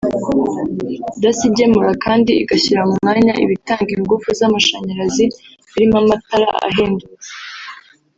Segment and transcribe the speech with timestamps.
[1.21, 5.25] Dassy igemura kandi igashyira mu mwanya ibitanga ingufu z’amashanyarazi
[5.71, 7.09] birimo amatara ahendutse